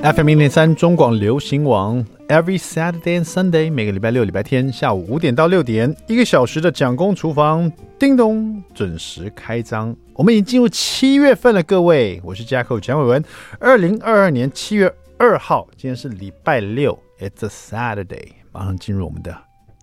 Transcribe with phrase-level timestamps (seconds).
[0.00, 9.94] FM 零点三中广流行网，Every Saturday and Sunday，每个礼拜六、礼拜天下午五点到六点，一个小时的蒋公厨房，叮咚，准时开张。
[10.14, 13.24] 我们已经进入七月份了，各位，我是 jack 蒋伟文。
[13.58, 19.36] 二零二二年七月二号，今天是礼拜六，It's a Saturday，马上进入我们的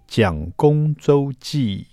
[0.07, 1.87] 蒋公周记。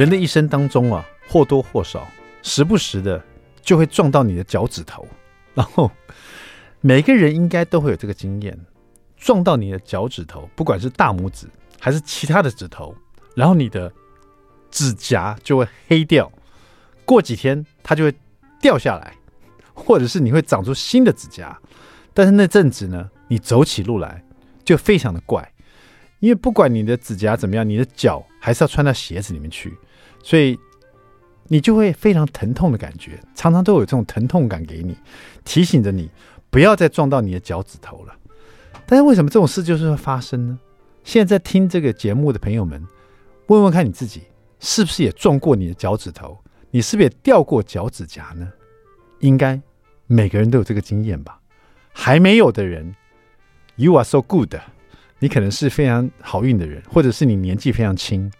[0.00, 2.08] 人的一生当中啊，或多或少，
[2.42, 3.22] 时不时的
[3.60, 5.06] 就会撞到你的脚趾头。
[5.52, 5.90] 然后
[6.80, 8.58] 每个人应该都会有这个经验，
[9.18, 11.46] 撞到你的脚趾头，不管是大拇指
[11.78, 12.96] 还是其他的指头，
[13.36, 13.92] 然后你的
[14.70, 16.32] 指甲就会黑掉，
[17.04, 18.14] 过几天它就会
[18.58, 19.14] 掉下来，
[19.74, 21.60] 或者是你会长出新的指甲。
[22.14, 24.24] 但是那阵子呢，你走起路来
[24.64, 25.52] 就非常的怪，
[26.20, 29.76] 因为不管你的指甲怎么样，你的脚还是要穿到鞋子里面去。
[30.22, 30.58] 所以
[31.48, 34.96] 你就会非常疼痛的感觉，常常都有这种疼痛感给你，
[35.44, 36.10] 提醒着你
[36.50, 38.16] 不要再撞到你的脚趾头了。
[38.86, 40.58] 但是为什么这种事就是会发生呢？
[41.02, 42.86] 现在在听这个节目的朋友们，
[43.46, 44.22] 问问看你自己，
[44.58, 46.38] 是不是也撞过你的脚趾头？
[46.70, 48.48] 你是不是也掉过脚趾甲呢？
[49.20, 49.60] 应该
[50.06, 51.40] 每个人都有这个经验吧？
[51.92, 52.94] 还没有的人
[53.76, 54.54] ，You are so good，
[55.18, 58.30] 你可能是非常好运的人，或者是你年纪非常轻。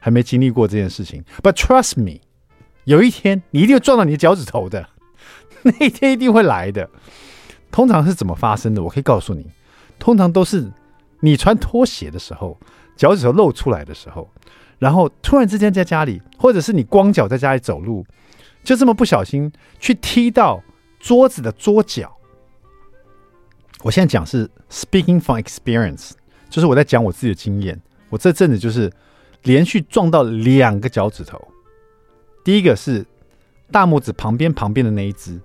[0.00, 2.20] 还没经历过这件事情，But trust me，
[2.84, 4.88] 有一天你一定会撞到你的脚趾头的，
[5.62, 6.88] 那一天一定会来的。
[7.70, 8.82] 通常是怎么发生的？
[8.82, 9.46] 我可以告诉你，
[9.98, 10.70] 通常都是
[11.20, 12.58] 你穿拖鞋的时候，
[12.96, 14.30] 脚趾头露出来的时候，
[14.78, 18.06] 然后突然之间在家里，或者是你光脚在家里走路，
[18.64, 20.62] 就这么不小心去踢到
[20.98, 22.16] 桌子的桌角。
[23.82, 26.12] 我现在讲是 speaking from experience，
[26.48, 27.80] 就是我在讲我自己的经验。
[28.08, 28.90] 我这阵子就是。
[29.42, 31.40] 连续撞到两个脚趾头，
[32.44, 33.04] 第一个是
[33.70, 35.40] 大拇指旁边旁边的那一只，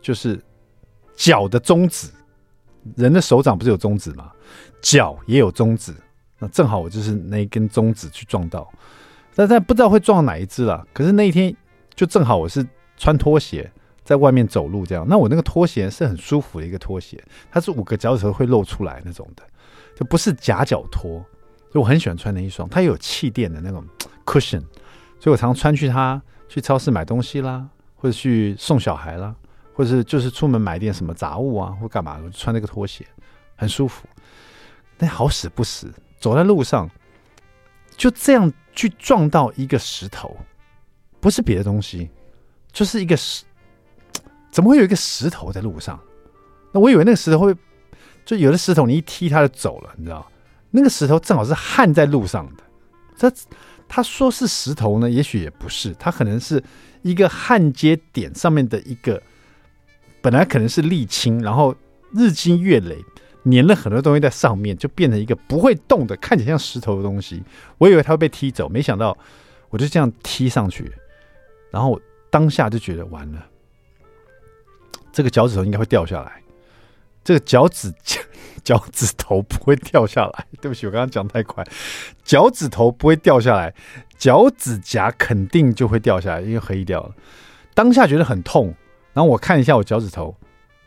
[0.00, 0.40] 就是
[1.14, 2.08] 脚的中指。
[2.96, 4.32] 人的手掌不是有中指吗？
[4.80, 5.94] 脚也有中指，
[6.38, 8.66] 那正好我就是那一根中指去撞到，
[9.34, 10.86] 但但不知道会撞到哪一只了。
[10.94, 11.54] 可是那一天
[11.94, 13.70] 就正好我是穿拖鞋
[14.02, 19.42] 在外面走路，这样，那我那个拖鞋是很舒服的一个拖鞋，它是五个脚趾头会露出来那种的，
[19.94, 21.22] 就不是夹脚拖。
[21.72, 23.84] 就我很喜欢穿那一双，它有气垫的那种
[24.26, 24.60] cushion，
[25.18, 29.34] 所以我常常穿去它去超市买东西啦，或者去送小孩啦，
[29.72, 33.06] 或者是就是出门买点什么杂物啊，或干嘛，我就穿那个拖鞋，
[33.56, 34.06] 很舒服。
[34.98, 36.90] 但好死不死，走在路上
[37.96, 40.36] 就这样去撞到一个石头，
[41.20, 42.10] 不是别的东西，
[42.72, 43.44] 就是一个石，
[44.50, 45.98] 怎么会有一个石头在路上？
[46.72, 47.54] 那我以为那个石头会，
[48.24, 50.26] 就有的石头你一踢它就走了，你知道？
[50.70, 52.62] 那个石头正好是焊在路上的，
[53.18, 53.32] 他
[53.88, 56.62] 他说是石头呢，也许也不是，它可能是
[57.02, 59.20] 一个焊接点上面的一个，
[60.22, 61.74] 本来可能是沥青，然后
[62.14, 62.96] 日积月累
[63.50, 67.42] 粘了很多东西在上面，就变成一个不会动的，看起来像石头的东西。
[67.78, 69.18] 我以为它会被踢走，没想到
[69.70, 70.92] 我就这样踢上去，
[71.72, 73.44] 然后当下就觉得完了，
[75.12, 76.40] 这个脚趾头应该会掉下来，
[77.24, 77.92] 这个脚趾。
[78.70, 81.64] 脚趾头不会掉下来，对不起，我刚刚讲太快。
[82.22, 83.74] 脚趾头不会掉下来，
[84.16, 87.12] 脚趾甲肯定就会掉下来，因为黑掉了。
[87.74, 88.72] 当下觉得很痛，
[89.12, 90.36] 然后我看一下我脚趾头，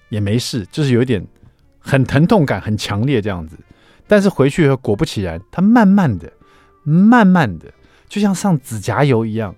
[0.08, 1.28] 也没事，就是有一点
[1.78, 3.58] 很疼痛感，很强烈这样子。
[4.08, 6.32] 但是回去以后，果不其然，它慢慢的、
[6.84, 7.70] 慢慢的，
[8.08, 9.54] 就像上指甲油一样，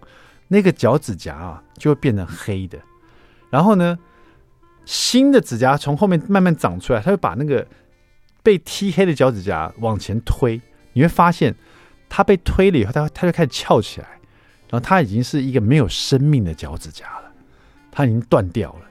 [0.47, 2.79] 那个脚趾甲啊就会变成黑的。
[3.51, 3.99] 然后呢，
[4.83, 7.63] 新的指甲从后面慢慢长出来，它会把那个。
[8.45, 10.61] 被踢黑的脚趾甲往前推，
[10.93, 11.55] 你会发现
[12.07, 14.07] 它被推了以后，它它就开始翘起来，
[14.69, 17.31] 然后它已经是一个没有生命的脚趾甲了，
[17.91, 18.85] 它已经断掉了，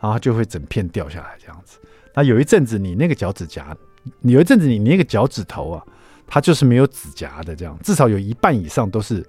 [0.00, 1.80] 然后就会整片掉下来这样子。
[2.14, 3.76] 那有一阵子你那个脚趾甲，
[4.20, 5.84] 有一阵子你那个脚趾头啊，
[6.28, 9.26] 它就是没有指甲的这样，至少有一半以上都是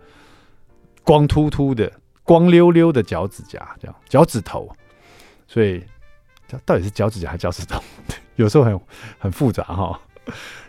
[1.03, 1.91] 光秃秃的、
[2.23, 4.71] 光溜溜的脚趾甲这样，脚趾头。
[5.47, 5.83] 所以，
[6.63, 7.81] 到底是脚趾甲还是脚趾头？
[8.35, 8.79] 有时候很
[9.19, 9.99] 很复杂哈，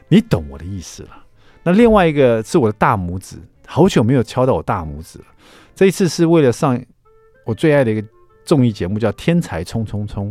[0.08, 1.24] 你懂我的意思了。
[1.62, 5.24] 那另外一个是我的大拇指，好久没有敲到我大拇指了。
[5.74, 6.78] 这一次是为了上
[7.46, 8.06] 我最爱的一个
[8.44, 10.30] 综艺节目，叫《天才冲冲冲》。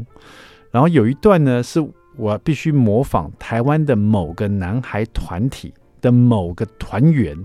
[0.70, 1.84] 然后有一段呢，是
[2.16, 7.36] 我必须模仿台湾的某个男孩团体的某个团员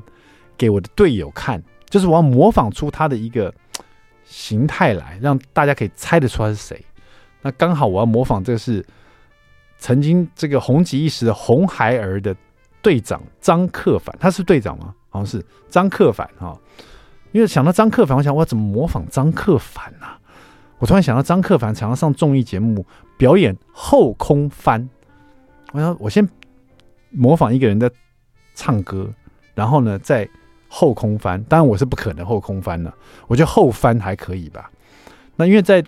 [0.58, 3.52] 给我的队友看，就是我要模仿出他的一个
[4.24, 6.84] 形态来，让大家可以猜得出他是谁。
[7.40, 8.84] 那刚好我要模仿这个是。
[9.78, 12.34] 曾经这个红极一时的红孩儿的
[12.82, 14.94] 队长张克凡，他是队长吗？
[15.08, 16.58] 好像是张克凡哈。
[17.32, 20.18] 因为想到张克凡，我想我怎么模仿张克凡呢、啊？
[20.78, 22.86] 我突然想到张克凡常常上综艺节目
[23.16, 24.88] 表演后空翻，
[25.72, 26.26] 我想我先
[27.10, 27.90] 模仿一个人在
[28.54, 29.12] 唱歌，
[29.54, 30.28] 然后呢再
[30.68, 31.42] 后空翻。
[31.44, 32.94] 当然我是不可能后空翻了，
[33.26, 34.70] 我觉得后翻还可以吧。
[35.36, 35.84] 那因为在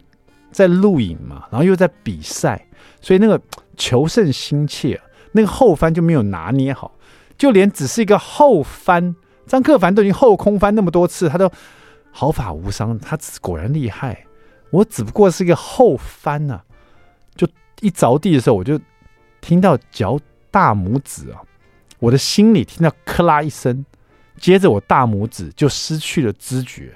[0.50, 2.66] 在录影嘛，然后又在比赛，
[3.00, 3.40] 所以那个
[3.76, 5.00] 求胜心切，
[5.32, 6.92] 那个后翻就没有拿捏好，
[7.38, 9.14] 就连只是一个后翻。
[9.46, 11.50] 张克凡都已经后空翻那么多次，他都
[12.12, 12.96] 毫发无伤。
[12.98, 14.24] 他果然厉害，
[14.70, 16.64] 我只不过是一个后翻呐、啊。
[17.34, 17.48] 就
[17.80, 18.78] 一着地的时候，我就
[19.40, 20.18] 听到脚
[20.50, 21.40] 大拇指啊，
[21.98, 23.84] 我的心里听到咔啦一声，
[24.38, 26.94] 接着我大拇指就失去了知觉。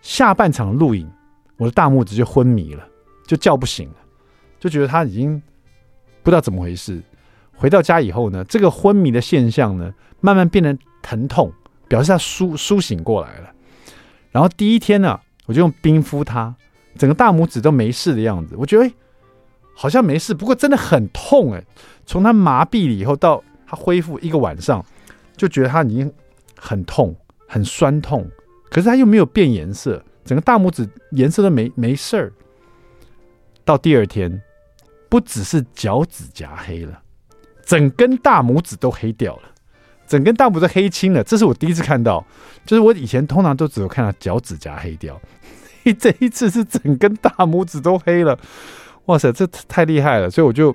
[0.00, 1.08] 下半场录影，
[1.58, 2.84] 我的大拇指就昏迷了，
[3.24, 3.96] 就叫不醒了，
[4.62, 5.42] 就觉得他已经
[6.22, 7.02] 不知道怎么回事。
[7.56, 11.52] 回到家以后呢，这个昏迷的现象呢，慢慢变得疼痛，
[11.88, 13.50] 表示他苏苏醒过来了。
[14.30, 16.54] 然后第一天呢，我就用冰敷他，
[16.96, 18.54] 整个大拇指都没事的样子。
[18.56, 18.92] 我觉得，哎，
[19.74, 21.64] 好像没事，不过真的很痛哎。
[22.06, 24.84] 从他麻痹了以后到他恢复一个晚上，
[25.36, 26.12] 就觉得他已经
[26.56, 27.16] 很痛，
[27.48, 28.30] 很酸痛。
[28.70, 32.32] 可是他又没有变颜色，整个大拇指颜色都没没事儿。
[33.64, 34.42] 到第二天，
[35.12, 37.02] 不只是脚趾甲黑了。
[37.66, 39.42] 整根大拇指都黑掉了，
[40.06, 42.24] 整根大拇指黑青了，这是我第一次看到。
[42.64, 45.20] 就是我以前通常都只有看到脚趾甲黑掉，
[46.00, 48.38] 这一次是整根大拇指都黑了。
[49.04, 50.30] 哇塞，这太厉害了！
[50.30, 50.74] 所以我就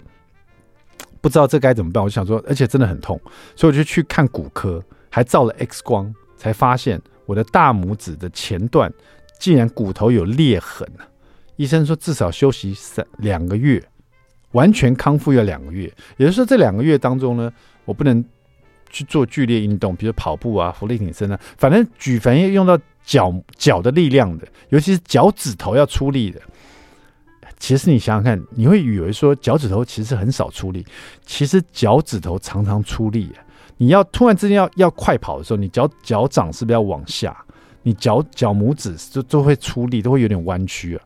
[1.19, 2.04] 不知道这该怎么办。
[2.04, 3.19] 我就想说，而且真的很痛，
[3.56, 8.94] 所以我就去看骨科，还照了 X 光，才发现我的大拇指的前段
[9.40, 10.88] 竟然骨头有裂痕。
[11.56, 13.83] 医生说至少休息三两个月。
[14.57, 15.83] 完全康复要两个月，
[16.18, 17.54] 也就是说这两个月当中呢，
[17.86, 18.25] 我不能
[18.89, 26.42] 去做剧烈运动，比如跑步啊、伏地挺身啊，反正举凡要用到脚脚的力量的，尤其是脚趾头要出力的。
[27.59, 30.86] 其实你想想看，你会以为说脚趾头其实很少出力，
[31.25, 33.31] 其实脚趾头常常出力。
[33.77, 37.36] 你要突然之间要要快跑的时候，你脚脚掌是不是要往下？
[37.83, 41.00] 你脚脚拇指就都会出力，都会有点弯曲啊。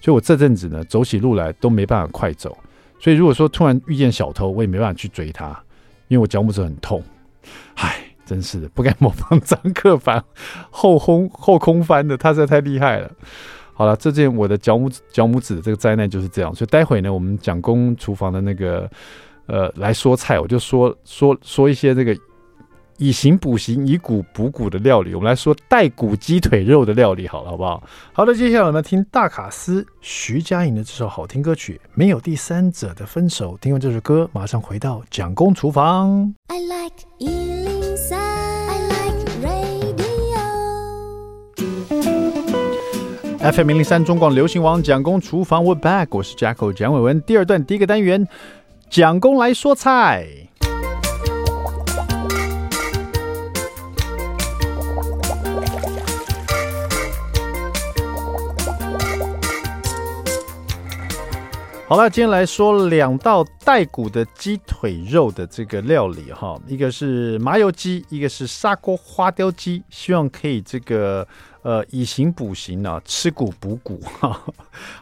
[0.00, 2.56] 所以我这阵子呢，走起路来都没办法快走。
[2.98, 5.48] 所以，如果说突然遇见小偷，我也没办法去追他，
[6.08, 7.02] 因为我脚拇指很痛。
[7.74, 10.22] 唉，真是的，不该模仿张克凡
[10.70, 13.10] 后空后空翻的，他实在太厉害了。
[13.72, 16.54] 好了，这件我的脚拇指脚拇指的这个灾难就是这样。
[16.54, 18.90] 所以待会呢，我们蒋公厨房的那个
[19.46, 22.16] 呃来说菜，我就说说说一些这个。
[22.98, 27.80] 以形补形，以骨补骨的料理，我们来说带骨鸡腿肉的料理，好了，好不好？
[28.12, 33.54] 好的，接下来我们听大卡司徐佳莹的这首好听歌曲《没有第三者的分手》。
[33.60, 36.34] 听完这首歌，马上回到蒋公厨房。
[36.48, 39.68] I like 103, I like radio
[43.52, 47.22] FM 零零三中广流行王蒋公厨房，We're back，我是 Jacko 蒋伟文。
[47.22, 48.26] 第二段第一个单元，
[48.90, 50.47] 蒋公来说菜。
[61.88, 71.26] 好了，今天来说两道带骨的鸡腿肉的这个料理哈，一个是麻油鸡，一个是砂锅花雕鸡，希望可以这个。
[71.62, 74.40] 呃，以形补形啊，吃骨补骨哈。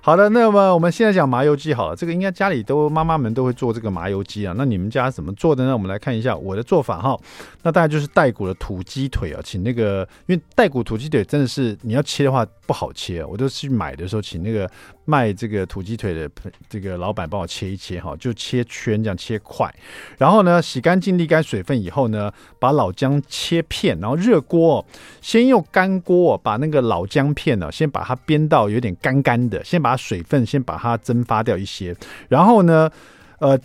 [0.00, 4.54] 好的，那么我们现在讲麻油鸡好了，这个应该家里都妈妈们都会做这个麻油鸡啊。
[4.56, 5.74] 那你们家怎么做的呢？
[5.74, 7.16] 我们来看一下我的做法哈。
[7.62, 14.70] 那大概就是带骨的土鸡腿啊，请那个因为带骨土鸡腿真的是你要切的话不好切，我都去买的时候请那个
[15.04, 16.30] 卖这个土鸡腿的
[16.68, 19.72] 这个老板帮我切一切哈，就切圈这样切块，
[20.18, 24.84] 然后呢洗干净沥干水分以后呢，把老姜切片，然后热锅
[25.20, 26.16] 先用干锅。
[26.42, 31.94] 把那个老姜片呢，先把它煸到有点干干的，先把水分先把它蒸发掉一些，
[32.28, 32.90] 然后呢，
[33.38, 33.58] 呃，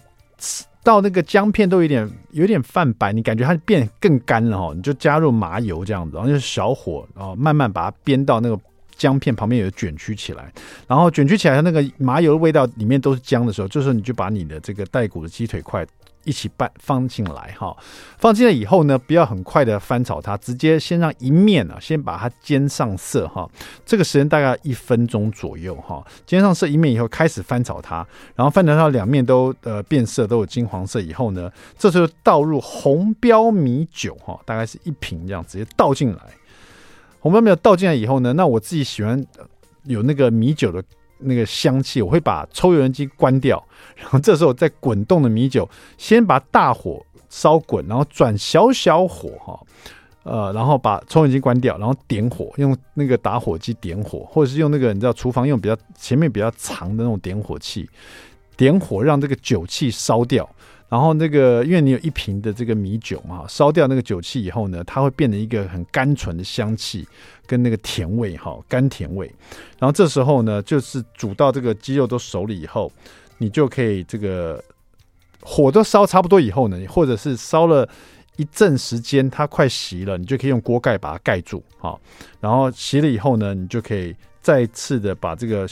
[0.83, 8.59] 到那个姜片都有点有点泛白，你感觉它变更干了哈，你就加入麻油这样子，然后就小火，然后慢慢把它煸到那个
[9.01, 10.53] 姜片旁边有卷曲起来，
[10.87, 15.83] 然后卷曲起来，那个麻油的味道里面都是姜的时候，这时候你就把你的这个带骨的鸡腿块。
[16.23, 17.75] 一起拌放进来哈，
[18.19, 23.49] 放进来以后呢，不要很快的翻炒它，直接先让一面啊，先把它煎上色哈。
[23.83, 28.05] 这个时间大概一分钟左右哈，煎上色一面以后开始翻炒它，
[28.35, 36.21] 然后翻炒到两面都呃变色，都有金黄色以后呢，这时候倒入红标米酒哈，大概是一瓶这样，直接倒进来。
[37.21, 39.25] 红标米酒倒进来以后呢，那我自己喜欢
[39.85, 40.83] 有那个米酒的。
[41.23, 43.63] 那个香气，我会把抽油烟机关掉，
[43.95, 46.99] 然后这时候再滚动的米酒，先把大火
[47.29, 49.59] 烧滚，然后转小小火哈，
[50.23, 57.87] 呃，然后把抽油烟机关掉，然后点火，用那个打火机点火，或者是用那个你知道厨房用比较前面比较长的那种点火器，
[58.57, 60.49] 点火让这个酒气烧掉。
[60.91, 67.07] 然后那个，因为你有一瓶的这个米酒嘛，烧掉那个酒气以后呢，它会变成一个很甘醇的香气
[67.47, 69.25] 跟那个甜味哈，甘甜味。
[69.79, 72.91] 然后这时候呢，就是煮到这个鸡肉都熟了以后，
[73.37, 74.61] 你就可以这个
[75.39, 77.87] 火都烧差不多以后呢，或者是烧了
[78.35, 81.97] 一阵时间，它快熄了，你就可以用锅盖把它盖住哈。
[82.41, 85.65] 然后熄了以后呢，你就可以再次的把这个。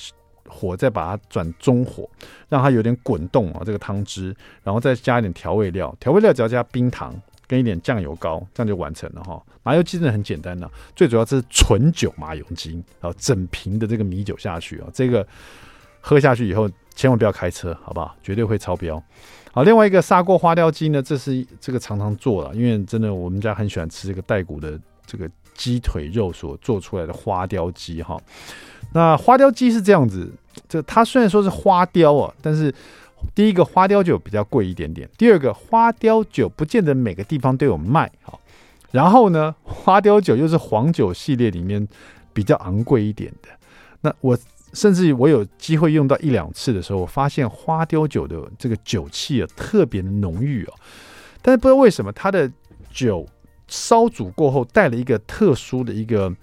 [0.49, 2.09] 火再把它转中火，
[2.49, 7.15] 让它有点滚动啊，这个汤汁，然后再加一点调味料，调味料只要加冰糖
[7.47, 9.41] 跟一点酱油膏，这样就完成了哈。
[9.63, 15.25] 麻油鸡真的很简单的，最主要是纯酒麻油鸡，然后整瓶的这个米酒下去啊，这个
[16.01, 18.15] 喝下去以后千万不要开车，好不好？
[18.23, 19.01] 绝对会超标。
[19.51, 28.15] 好，另外一个砂锅花雕鸡呢，这是这个常常做了，因为真的我们家很喜欢吃这个带骨的这个鸡腿肉所做出来的花雕鸡哈。
[28.93, 30.31] 那花雕鸡是这样子，
[30.67, 32.73] 这它虽然说是花雕啊，但是
[33.35, 38.39] 第一个花雕酒比较贵一点点，第二个花雕酒不见得每个地方都有卖，好，
[38.91, 41.87] 然后呢，花雕酒又是黄酒系列里面
[42.33, 43.49] 比较昂贵一点的。
[44.01, 44.35] 那我
[44.73, 50.73] 甚至我有机会用到一两次的时候，我发现花雕酒的这个酒气啊特别的浓郁哦，
[51.43, 52.51] 但是不知道为什么它的
[52.91, 53.27] 酒
[53.67, 56.33] 烧煮过后带了一个特殊的一个。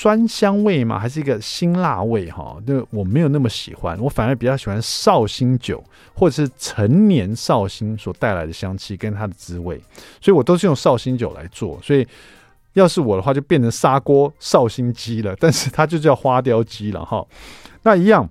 [0.00, 0.98] 酸香味吗？
[0.98, 2.30] 还是一个辛辣味？
[2.30, 9.78] 哈，那我没有那么喜欢，我反而比较喜欢绍兴酒或者是陈年绍兴所带来的香气跟它的滋味，
[10.18, 11.78] 所以我都是用绍兴酒来做。
[11.82, 12.08] 所以
[12.72, 17.22] 要是我的话，就变成砂锅绍兴鸡了，但是它就叫花雕鸡了哈。
[17.82, 18.26] 那一样，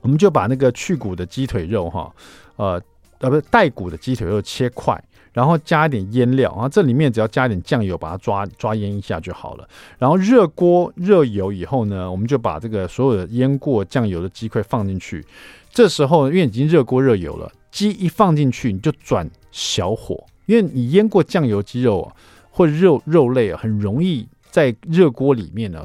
[0.00, 2.14] 我们就把那个去骨的鸡腿肉哈，
[2.54, 2.80] 呃
[3.18, 5.02] 呃，不是带骨的鸡腿肉切块。
[5.34, 9.68] 然后加一点腌料，然后这里面只要加一点酱油，把它抓抓腌一下就好了。
[9.98, 15.22] 然后热锅热油以后呢，我们就把这个所有的腌过酱油的鸡块放进去。
[15.70, 22.14] 这时候因为已经热锅热油了，鸡一放进去你就转小火，因为你腌过酱油鸡肉啊，
[22.50, 25.84] 或肉肉类啊，很容易在热锅里面呢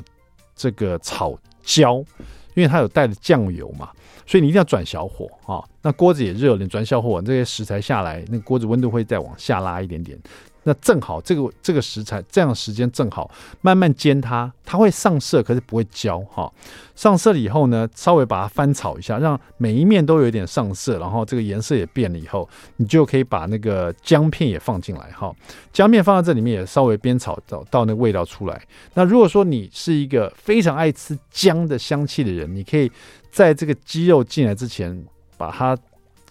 [0.55, 1.95] 这个炒焦，
[2.53, 3.89] 因为它有带着酱油嘛。
[4.29, 10.15] 所以你一定要转小火啊、那锅子也热了，你转小火，这些食材下来，那锅子温度会再往下拉一点点，
[10.61, 13.31] 那正好这个这个食材这样时间正好，
[13.61, 16.51] 慢慢煎它，它会上色，可是不会焦哈、
[16.93, 25.33] 上色了以后呢，稍微把它翻炒一下，让每一面都有点上色，然后这个颜色也变了以后，你就可以把那个姜片也放进来哈、
[25.73, 28.61] 姜片放在这里面也稍微煸炒到到那个味道出来。
[28.93, 32.91] 那如果说你是一个非常爱吃姜的香气的人，你可以。
[33.31, 35.05] 在这个鸡肉进来之前，
[35.37, 35.77] 把它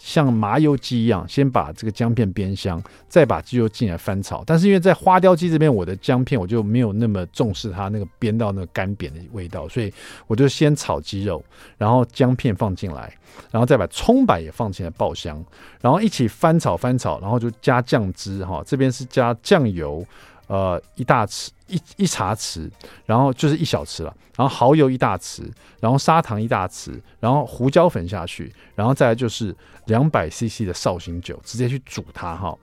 [0.01, 4.45] 像麻油鸡一样，先把这个姜片煸香，再把鸡肉进来翻炒。
[4.47, 9.93] 但是因为在花雕鸡这边，我的姜片我就没有那么重视它那个煸到那个干煸的味道，所以
[10.27, 11.45] 我就先炒鸡肉，
[11.77, 13.13] 然后姜片放进来，
[13.51, 15.45] 然后再把葱白也放进来爆香，
[15.81, 20.07] 然后一起翻炒翻炒，然后就加酱汁哈，这边是加酱油。
[20.49, 22.69] 呃，一大匙，一一茶匙，
[23.07, 29.55] 然后就是一小匙了，然后蚝油一大匙，然后砂糖一大匙，然后胡椒粉下去，然后再来就是
[29.87, 32.57] 两百 CC 的绍兴酒，直接去煮它哈，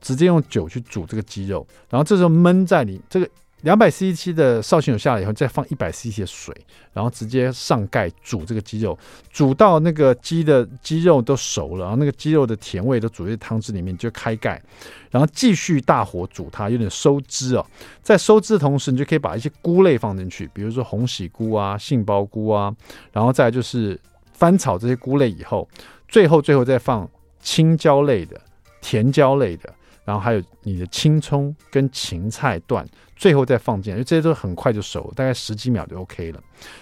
[0.00, 3.28] 直接用酒去煮这个鸡肉，然后这时候焖在你这个。
[3.62, 6.54] 两百 CC 的绍兴酒下来以后，再放一百 CC 的水，
[6.92, 8.96] 然后直接上盖煮这个鸡肉，
[9.32, 14.62] 煮到那个鸡的鸡肉都熟了，然后那个鸡肉的甜味都煮在汤汁里面，就开盖，
[15.10, 17.66] 然后继续大火煮它，有点收汁哦。
[18.00, 22.72] 在收汁的同时，你就可以把一些菇类放进去，比如说红喜菇啊、杏鲍菇啊，
[23.12, 23.98] 然后再就是
[24.32, 25.68] 翻炒这些菇类以后，
[26.06, 27.10] 最后最后再放
[27.40, 28.40] 青椒类的、
[28.80, 29.74] 甜椒类的。
[30.08, 32.82] 然后还有你的青葱跟芹菜段，
[33.14, 36.40] 最后再放进来，因为这些都很快就熟，大概十几秒就 OK 了。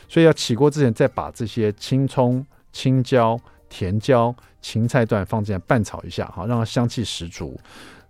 [0.09, 3.37] 所以要起锅之前，再把这些青葱、青椒、
[3.68, 7.59] 甜椒、芹菜段放进来拌炒一下，哈，让它香气十足。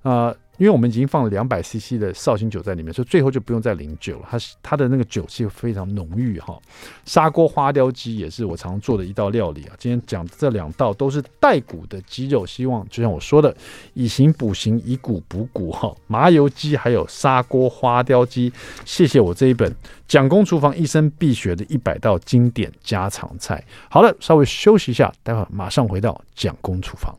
[0.02, 4.28] 啊、因为我们已经放了两百 CC 的绍兴酒在里面，所以最后就不用再淋酒了。
[4.30, 6.58] 它它的那个酒气非常浓郁哈。
[7.04, 9.75] 砂锅花雕鸡也是我常做的一道料理啊。
[9.78, 13.54] 今天讲这两道都是带骨的鸡肉，希望就像我说的，
[13.94, 15.94] 以形补形，以骨补骨哈。
[16.06, 18.52] 麻油鸡还有砂锅花雕鸡，
[18.84, 19.75] 谢谢我这一本
[20.08, 23.62] 蒋公厨房一生必学的一百道经典家常菜。
[23.90, 27.14] 好了，稍微休息一下，待会儿马上回到蒋公厨房。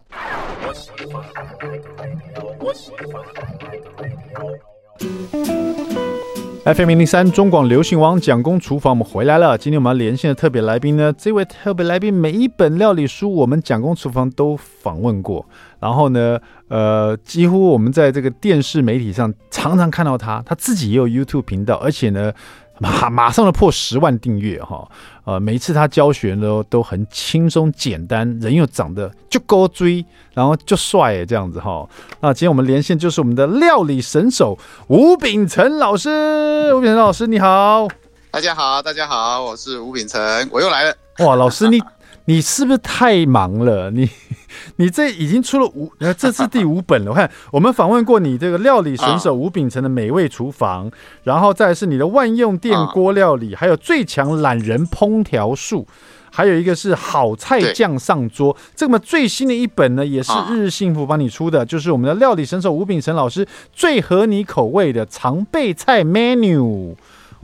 [6.66, 9.58] FM 零零三中广流行王蒋公厨房，我们回来了。
[9.58, 15.46] 今天我们要连线的特别来宾呢，这位特别来宾每一本料理书我们蒋公厨房都访问过，
[15.80, 22.34] 然后呢，呃，几乎我们在这个电视媒体上常常看到他，他自己也有 YouTube 频道，而且呢。
[22.80, 24.88] 马马上就破十万订阅哈，
[25.24, 31.88] 呃，每一次他教学呢都很轻松简单，人又长得就高追，然后就帅这样子哈。
[32.22, 34.58] 那今天我们连线就是我们的料理神手
[34.88, 36.10] 吴秉辰老师，
[36.76, 37.88] 吴秉辰老师你好，
[38.32, 40.96] 大家好，大家好，我是吴秉辰，我又来了。
[41.20, 41.82] 哇，老师你
[42.30, 43.90] 你是不是太忙了？
[43.90, 44.10] 你？
[44.78, 47.12] 你这已经出了五，呃，这是第五本了。
[47.12, 50.92] 我看我们访问过你这个料理神手吴秉辰的美味厨房，
[51.24, 55.88] 然后再是你的万用电锅料理，还有最强懒人烹调术，
[56.32, 58.56] 还有一个是好菜酱上桌。
[58.76, 66.96] 这么最新的一本呢，也是日日幸福帮你出的，就是我们的料理神手吴秉辰老师最合你口味的常备菜 menu。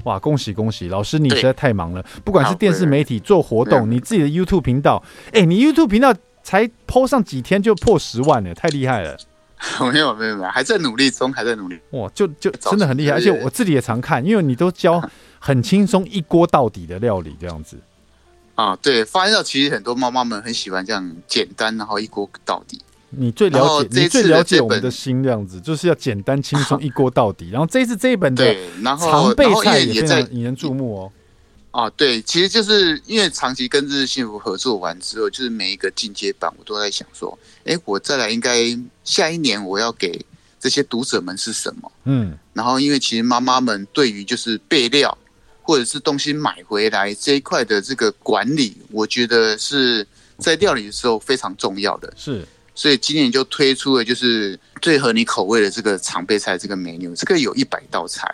[0.03, 6.13] 哇，恭喜恭喜，老师你实在太忙了，不管是电视媒体做活动，你自己的 YouTube 频道，哎，你 YouTube 频道。
[6.45, 9.17] 才 PO 上几天就破十万了，太厉害了！
[9.93, 11.79] 没有没有没有，还在努力中，还在努力。
[11.91, 15.01] 哇，就就真的很厉害，而且我自己也常看，因为你都教
[15.39, 17.77] 很轻松一锅到底的料理这样子。
[18.55, 22.81] 啊，对，发现到其实很多妈妈们很喜欢这样简单，然后一锅到底。
[23.17, 27.49] 你最了解，你最了解我们的心这样子，就是要简单轻松一锅到底。
[27.51, 31.11] 然后这一次这一本的常备菜也非常引人注目哦。
[31.71, 40.23] 啊，对，其实就是因为长期跟日日幸福合作完之后，就是每一个进阶版，我都在想说，哎，我再来应该下一年我要给
[40.59, 41.91] 这些读者们是什么？
[42.03, 45.17] 嗯，然后因为其实妈妈们对于就是备料
[45.63, 50.05] 或者是东西买回来这一块的这个管理，我觉得是
[50.37, 52.13] 在料理的时候非常重要的。
[52.15, 58.33] 是，所以今年就推出了就是最合你口味的这个常备菜这个 menu，这个有一百道菜。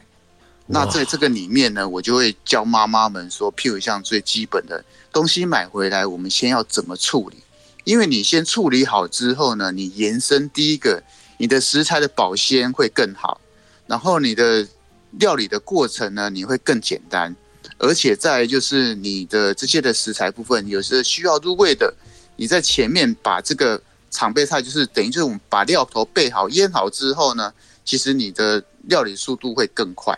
[0.72, 7.38] 那在这个里面呢，我就会教妈妈们说，譬如像最基本的东西买回来，我们先要怎么处理？
[7.86, 11.02] 因为你先处理好之后呢，你延伸第一个，
[11.38, 13.42] 你的食材的保鲜会更好，
[13.88, 14.68] 然后你的
[15.14, 17.36] 料理的过程呢，你会更简单，
[17.80, 21.92] 而且再就是你的这些的食材部分，有时候需要入味的，
[22.36, 30.18] 你在前面把这个常备菜，就是等于就是我们把料头备好腌好之后呢，其实你的料理速度会更快。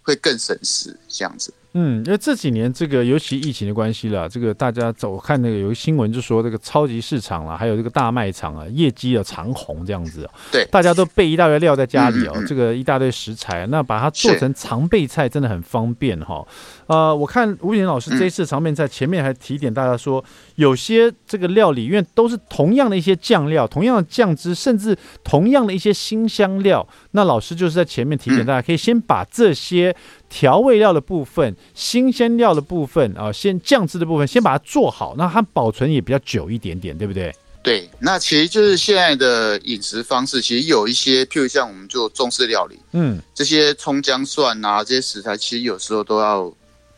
[0.00, 1.52] 会更省时，这样子。
[1.74, 10.28] 嗯，因为这几年这个尤其疫情的关系啦，这个大家走看那个有个新闻就说这个超级市场啦，还有这个大卖场啊，业绩啊长红这样子。
[10.50, 16.46] 对，大家都备一大堆料在家里哦，嗯嗯嗯，这个一大堆食材，那把它做成常备菜真的很方便哈。
[16.86, 29.94] 呃，我看吴秉承老师这一次常备菜前面还提点大家说，有些这个料理因为都是同样的一些酱料、同样的酱汁，甚至同样的一些新香料，那老师就是在前面提点大家，可以先把这些
[30.28, 37.34] 调味料的部分、新鲜料的部分啊，先酱汁的部分先把它做好，那它保存也比较久一点点，对不对？
[37.60, 46.50] 对，那其实就是现在的饮食方式，其实有一些，譬如像我们做中式料理，嗯，这些葱姜蒜啊，这些食材其实有时候都要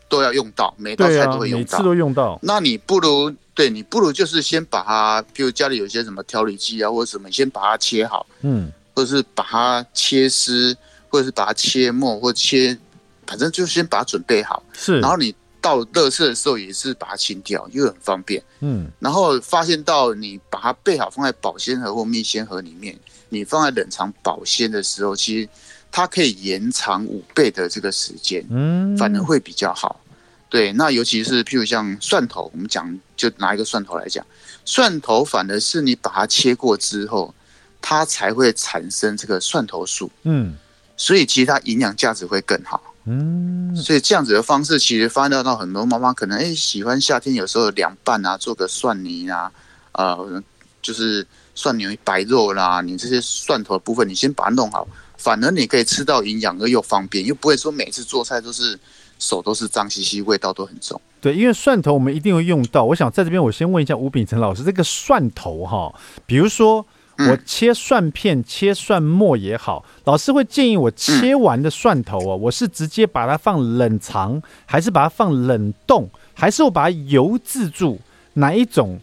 [0.07, 2.39] 都要用到，每道菜都会用到，每次都用到。
[2.43, 10.77] 那你不如，对你不如就是先把它，譬如家里有些什么调理剂啊，或者什么，你先把它切好，嗯，或者是把它切丝，
[11.09, 12.77] 或者是把它切末，或切，
[13.25, 15.35] 反正就先把它准备好，是，然后你。
[15.63, 18.43] 到乐色的时候也是把它清掉，又很方便。
[18.61, 25.47] 嗯，然后发现到你把它备好放在保鲜盒或密鲜盒里面，你放在冷藏保鲜的时候，其实
[25.91, 30.01] 它可以延长五倍的这个时间，嗯，反而会比较好。
[30.49, 34.25] 对，那尤其是譬如像蒜头，我们讲就拿一个蒜头来讲，
[34.65, 37.31] 蒜头反而是你把它切过之后，
[37.79, 40.55] 它才会产生这个蒜头素，嗯，
[40.97, 42.81] 所以其实它营养价值会更好。
[43.05, 49.51] 嗯，所以这样子的方式，其实发现到很多妈妈可能哎、欸、喜欢夏天有时候凉拌啊，做个蒜泥啊，
[49.93, 50.43] 呃，
[50.83, 54.87] 就是蒜泥白肉啦，你这些蒜头的部分，你先把它弄好，
[55.17, 58.79] 反而你可以吃到营养而又方便，又不会说每次做菜都是
[59.17, 61.01] 手都是脏兮兮，味道都很重。
[61.19, 62.83] 对，因为蒜头我们一定会用到。
[62.83, 65.91] 我想在这边我先问一下吴秉承老师，这个蒜头哈，
[66.27, 66.85] 比如说。
[67.29, 77.99] 我切蒜片、切蒜末也好，老师会建议我切完的蒜头啊，我是直接把它放冷藏，还是把它放冷冻，还是我把它油渍住？
[78.33, 78.99] 哪一种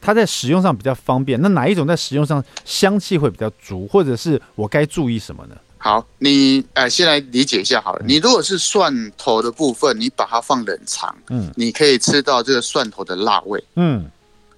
[0.00, 1.40] 它在使用上比较方便？
[1.40, 3.86] 那哪一种在使用上香气会比较足？
[3.86, 5.56] 或者是我该注意什么呢？
[5.78, 8.04] 好，你呃，先来理解一下好了。
[8.06, 14.08] 你如果是蒜头的部分，你把它放冷藏，嗯，你可以吃到这个蒜头的辣味，嗯。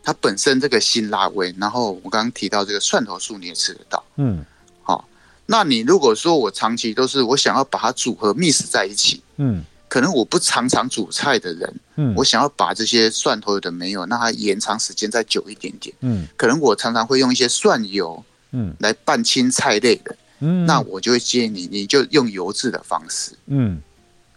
[0.04, 4.44] 它本身这个辛辣味，然后我刚刚提到这个蒜头素你也吃得到，嗯，
[4.82, 5.08] 好，
[5.46, 23.80] 那你如果说我长期都是我想要把它组合 mix 在一起，嗯，可能我不常常煮菜的人，嗯，我想要把这些蒜头有的没有，让它延长时间再久一点点，嗯，可能我常常会用一些蒜油，嗯，来拌青菜类的，嗯，那我就会建议你，你就用油渍的方式，嗯，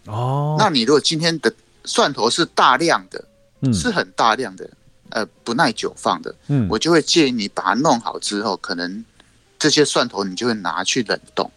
[0.06, 1.52] 哦，那你如果今天的
[1.84, 3.22] 蒜头是大量的，
[3.60, 4.68] 嗯，是很大量的，
[5.10, 9.04] 呃，不耐久放的，嗯，我就会建议你把它弄好之后，可能。
[9.60, 11.50] 这些蒜头你就会拿去冷冻，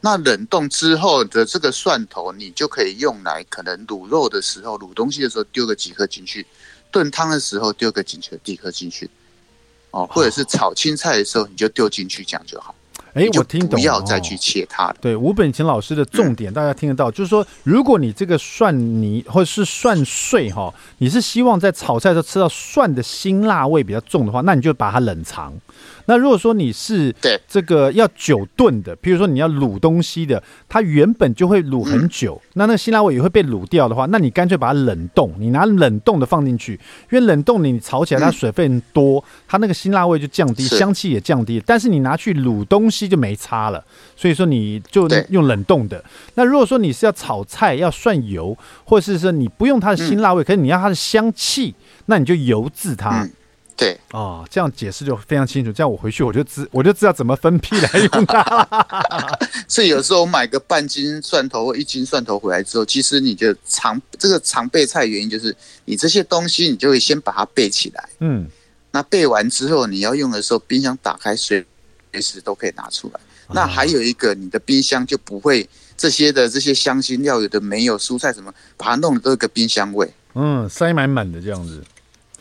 [0.00, 6.46] 那冷冻之后的这个蒜头，你就可以用来可能卤肉的时候、卤东西的时候丢个几颗进去，
[6.92, 9.10] 炖汤的时候丢个几颗、几颗进去，
[9.90, 12.72] 哦，或者是炒青菜的时候你就丢进去，这样就好。
[13.14, 14.96] 哎，我听懂了，不要再去切它了。
[15.00, 25.52] 对，吴本琴老师的重点，大家听得到，就是说，如果你这个蒜泥或者是蒜碎哈，你是希望在炒菜的时候吃到蒜的辛辣味比较重的话，那你就把它冷藏。
[26.08, 36.72] 那如果说你是对这个要久炖的，比如说你要卤东西的，它原本就会卤很久，那那个辛辣味也会被卤掉的话，那你干脆把它冷冻，你拿冷冻的放进去，
[37.12, 41.62] 因为冷冻你炒起来它水分多，它那个辛辣味就降低，香气也降低。
[41.66, 43.84] 但是你拿去卤东西就没差了，
[44.16, 46.02] 所以说你就用冷冻的。
[46.36, 51.74] 那如果说你是要炒菜要涮油，或者是说你不用它的辛辣味，可是你要它的香气，
[52.06, 53.28] 那你就油渍它。
[53.78, 55.70] 对哦，这样解释就非常清楚。
[55.70, 59.38] 这样我回去我就知我就知道怎么分批来用它了。
[59.68, 68.08] 所以有时候我买个半斤蒜头或一斤蒜头回来之后，其实你就常这个常备菜原因就是你这些东西你就会先把它备起来。
[68.18, 68.48] 嗯，
[68.90, 71.64] 那备完之后你要用的时候，冰箱打开随
[72.10, 73.20] 随时都可以拿出来。
[73.50, 80.12] 那还有一个，你的冰箱就不会这些的这些香辛料有的没有蔬菜什么，把它弄的都有个冰箱味。
[80.34, 81.82] 嗯，塞满满的这样子。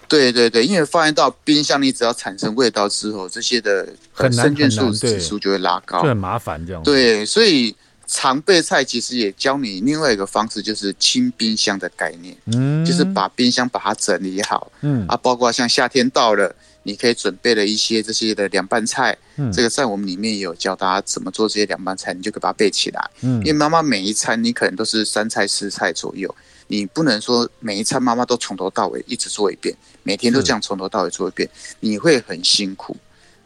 [0.08, 3.88] 对对对，因为发现到冰箱，里只要产生味道之后，这些的
[4.32, 6.82] 生菌素指数就会拉高，就很麻烦这样。
[6.84, 15.06] 对，所以常备菜其实也教你另外一个方式，就是清冰箱的概念，嗯，就是把冰箱把它整理好，嗯。
[15.08, 16.56] 啊，包括像夏天到了，
[16.88, 26.34] 你可以准备了一些这些的凉拌菜，嗯，这个在我们里面也有教大家怎么做这些凉拌菜，你就可以把它备起来，嗯，因为妈妈每一餐你可能都是三菜四菜左右。
[26.70, 31.50] 你不能说每一餐妈妈都从头到尾一直做一遍，每天都这样从头到尾做一遍，
[31.82, 32.96] 你会很辛苦。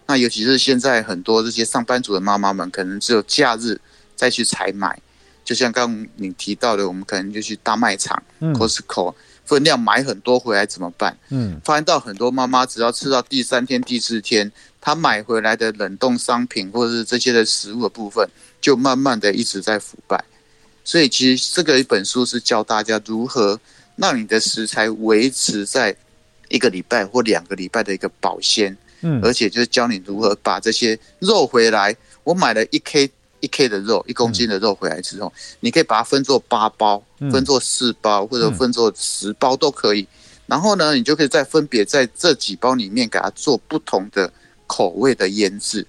[0.05, 3.79] 那尤其是现在很多这些上班族的妈妈们，可能只有假日
[4.15, 4.99] 再去采买。
[5.43, 9.13] 就像刚刚你提到的，我们可能就去大卖场、嗯、Costco，
[9.51, 11.13] 分量买很多回来怎么办？
[11.27, 18.25] 嗯，发现到很多妈妈只要吃到第三天、第四天，她买回来的冷冻商品或者是这些的食物的部分，
[18.61, 20.23] 就慢慢的一直在腐败。
[20.85, 23.59] 所以其实这个一本书是教大家如何
[23.97, 25.93] 让你的食材维持在
[26.47, 31.93] 一个礼拜或两个礼拜的一个保鲜，嗯，而且就是教你如何把这些肉回来。
[32.23, 40.07] 我买了一 K 一 K 的肉，一公斤的肉回来之后，你可以把它分作八包，分作四包，或者分作十包都可以。
[40.47, 44.31] 然后呢，你就可以再分别在这几包里面给它做不同的
[44.67, 45.85] 口味的腌制。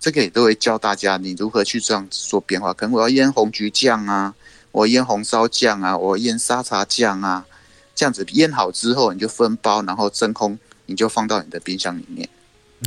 [0.00, 2.74] 这个也都会教大家你如何去这样子做变化。
[2.74, 4.34] 可能我要腌红橘酱啊，
[4.70, 7.46] 我腌红烧酱啊，我腌沙茶酱啊，
[7.94, 12.28] 这样子腌好之后，你就分包，然后真空，你就放到你的冰箱里面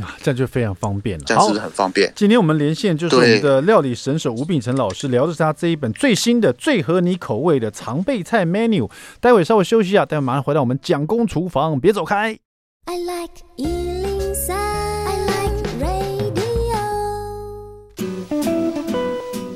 [0.02, 1.24] 啊，这样就非常方便了。
[1.26, 2.12] 这样是不是很方便？
[2.14, 8.88] 今天我们连线就是我们的料理神手吴秉成老师，聊的是他这一本最新的、最合你口味的常备菜 menu。
[9.20, 12.38] 待会稍微休息一下，待会马上回到我们蒋公厨房，别走开。
[12.84, 13.97] I like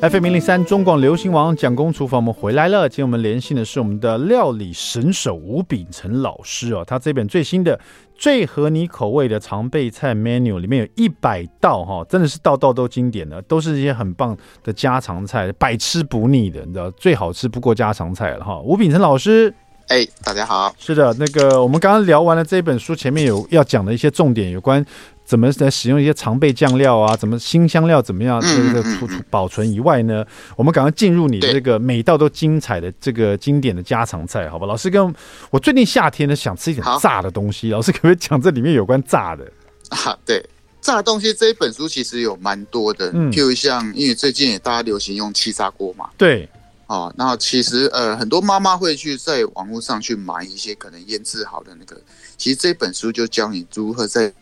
[0.03, 2.89] FM 零零三中广流行王蒋公厨房，我们回来了。
[2.89, 7.79] 今天我们连线的是我们的料理神手吴秉承老师哦，他这本最新的、
[8.17, 18.59] 最合你口味的常备菜 menu 里面有一百道哈，真的是道道都经典的，都是一些很棒的家常菜，百吃不腻的，你知道最好吃不过家常菜了哈。
[18.59, 19.55] 吴秉承老师，
[19.87, 24.85] 哎，大家好，是的，那个我们刚刚聊完了这本书，前面有要讲的一些重点，有关。
[25.25, 27.17] 怎么来使用一些常备酱料啊？
[27.17, 30.25] 怎么新香料怎么样这个储储保存以外呢？
[30.57, 34.67] 我们赶快进入你的这个每道都精彩的这个经典的家常菜，好吧？
[34.67, 35.15] 老师跟
[35.51, 39.51] 我最近夏天呢想吃一点炸的东西，老师可不可以讲这里面有关炸的
[39.89, 40.19] 啊？
[40.27, 40.45] 对，
[40.81, 46.49] 炸的东西这一本书其实有蛮多的，嗯，譬如像因为最近也大家流行用气炸锅嘛，对，
[46.89, 51.99] 哦，那其实呃很多妈妈会去在网络上去买一些可能腌制好的那个，
[52.37, 54.33] 其实这本书就教你如何在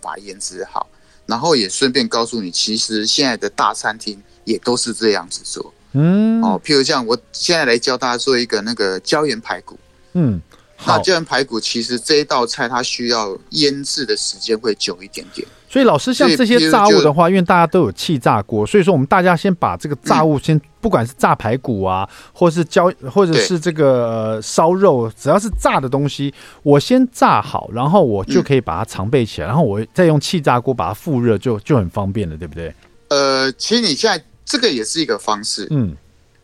[0.00, 0.88] 把腌制好，
[1.26, 5.72] 然后也顺便告诉你，其实现在的大餐厅也都是这样子做。
[5.92, 9.78] 嗯，哦，譬如像我现在来教大家做一个那个椒盐排骨。
[10.12, 10.40] 嗯，
[10.86, 15.46] 那椒盐排骨其实这一道菜它需要腌制的时间会久一点点。
[15.70, 32.74] 所以老师像这些炸物的话，因为大家都有气炸锅，所以说我们大家先把这个炸物先，不管是炸排骨啊，或是焦，或者是这个烧肉，只要是炸的东西，我先炸好，然后我就可以把它常备起来，然后我再用气炸锅把它复热，就就很方便了，对不对？
[33.06, 35.96] 呃，其实你现在这个也是一个方式，嗯。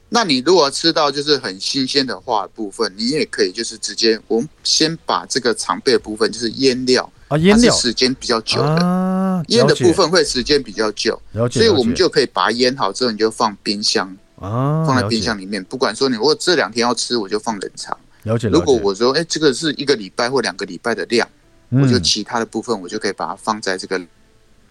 [0.09, 15.63] 那你如果吃到就是很新鲜的话的部分，你也可以就是直接，我们先把这个常备的部分就是腌料啊，腌料时间比较久的，腌的部分会时间比较久，所以我们就可以把它腌好之后，你就放冰箱啊，放在冰箱里面。
[15.65, 17.97] 不管说你如果这两天要吃，我就放冷藏。
[18.23, 18.49] 了解。
[18.49, 21.29] 如果我说，哎，这个是一个礼拜或两个礼拜的量，
[21.71, 24.01] 我就其他的部分我就可以把它放在这个，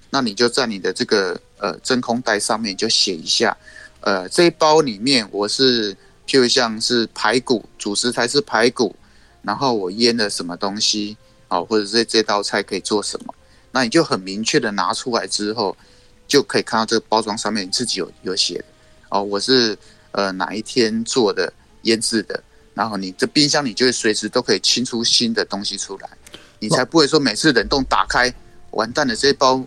[0.09, 3.55] 那你就在你的这个呃真空袋上面就写一下。
[4.01, 5.93] 呃，这一包里面我是，
[6.27, 8.95] 譬如像是排骨，主食材是排骨，
[9.41, 13.34] 然后我腌了什么东西，哦，或者是这道菜可以做什么，
[13.71, 15.75] 那你就很明确的拿出来之后，
[16.27, 18.65] 就可以看到这个包装上面你自己有有写的，
[19.10, 19.77] 哦，我是
[20.12, 21.51] 呃哪一天做的
[21.84, 22.41] 腌制的，
[22.73, 26.10] 然后你这冰箱里就会随时都可以清出新的东西出来，
[26.60, 28.34] 你才不会说每次冷冻打开，
[28.71, 29.63] 完蛋了，这一包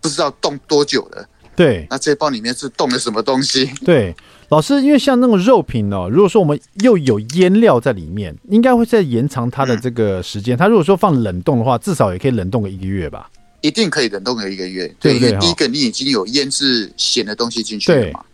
[0.00, 1.28] 不知道冻多久了。
[1.54, 3.66] 对，那这包里面是冻了什么东西？
[3.84, 4.14] 对，
[4.50, 10.56] 老师，因为像那种肉品哦，如果说我们又有腌料在里面，应该会再延长它的这个时间。
[10.56, 13.30] 嗯、它如果说放冷冻的话，至少也可以冷冻个一个月吧？
[13.60, 14.86] 一定可以冷冻个一个月。
[14.98, 18.24] 对，对，对，因为第一个你已经有腌制咸的东西进去了嘛，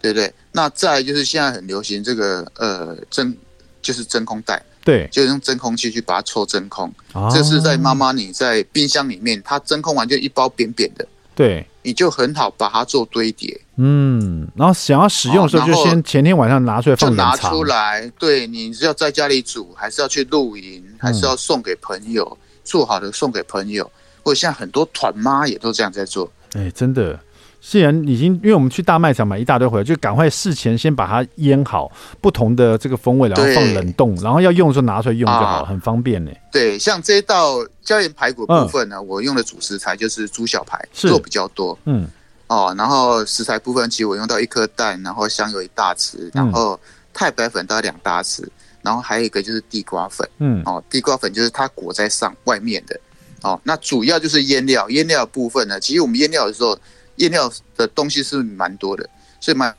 [0.00, 0.32] 对，对对。
[0.52, 3.36] 那再来就是现在很流行这个呃真，
[3.82, 6.92] 就是真空袋，对，就用真空器去把它抽真空。
[7.14, 11.04] 哦、这是在妈妈你在冰箱里面，它真空完就一包扁扁的。
[11.34, 22.24] 对，你就很好把它做堆叠，嗯，然后想要使用的时候，就先前天晚上拿出来放冷拿出来，对，你是要在家里煮，还是要去露营，还是要送给朋友？
[22.24, 23.90] 嗯、做好的送给朋友，
[24.22, 26.30] 或者像很多团妈也都这样在做。
[26.52, 27.18] 哎，真的。
[27.60, 36.30] 既然已经，因为我们去大卖场买一大堆回来，就赶快事前先把它腌好，不同的这个风味，然后放冷冻，然后要用的时候拿出来用就好，很方便呢。
[36.52, 41.76] 对，像这一道椒盐排骨部分呢，我用的主食材就是猪小排，做比较多。
[41.84, 42.06] 嗯，
[42.48, 46.78] 哦，然后食材部分其实我用到一颗蛋，然后香油一大匙，然后
[47.14, 48.44] 太白粉大概两大匙，
[48.82, 50.28] 然后还有一个就是地瓜粉。
[50.38, 53.00] 嗯，哦，地瓜粉就是它裹在上外面的。
[53.42, 56.78] 哦，那主要就是腌料，腌料的部分呢，其实我们腌料的时候。
[57.18, 59.02] 腌料的东西是蛮多的，
[59.40, 59.74] 所以嘛，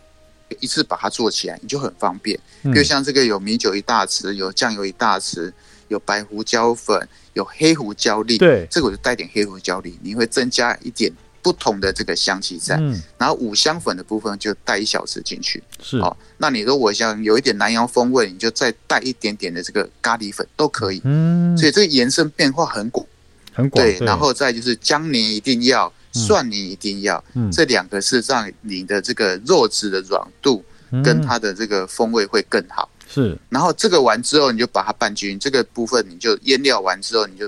[0.59, 2.37] 一次把它做起来，你就很方便。
[2.63, 5.49] 比如像这个有米酒一大匙，有酱油一大匙，
[5.87, 6.99] 有白胡椒粉，
[7.35, 8.37] 有黑胡椒粒。
[8.37, 11.09] 对，这个我就带点黑胡椒粒，你会增加一点
[11.41, 12.75] 不同的这个香气在。
[12.77, 15.61] 嗯，然后五香粉的部分就带一小匙进去。
[15.81, 21.01] 是哦，那你如果想有一点南洋风味，你就再带一点点的这个咖喱粉都可以。
[21.03, 23.05] 嗯，所以这个延伸变化很广，
[23.53, 23.85] 很广。
[23.85, 25.91] 对，然后再就是姜泥一定要。
[26.11, 30.65] 蒜泥一定要，嗯、这两个是让你的这个肉质的软度
[31.03, 32.89] 跟它的这个风味会更好。
[33.07, 35.39] 是，然后这个完之后，你就把它拌均匀。
[35.39, 37.47] 这个部分你就腌料完之后，你就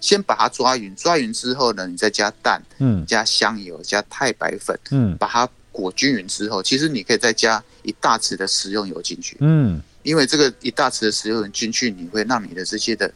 [0.00, 0.94] 先把它抓匀。
[0.94, 13.12] 抓匀之后呢，你再加蛋，嗯，加香油，加太白粉，嗯，把它裹均匀之后，其实你可以再加一大匙的食用油进去，嗯，因为这个一大匙的食用油进去，你会让你的这些的，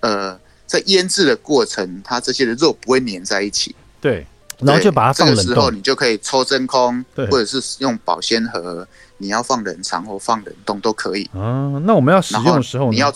[0.00, 3.74] 呃，在腌制的过程，它这些的肉不会粘在一起。
[4.00, 4.26] 对，
[4.60, 5.44] 然后就把它放冷冻。
[5.44, 8.86] 这个时候你就可以抽真空，对，或者是用保鲜盒，
[9.18, 11.24] 你要放冷藏或放冷冻都可以。
[11.34, 13.12] 啊，那我们要使用的时候，你要